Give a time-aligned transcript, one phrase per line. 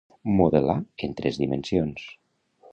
[0.37, 0.77] Modelar
[1.07, 2.11] en tres dimensions.